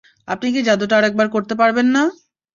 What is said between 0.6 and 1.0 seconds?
জাদুটা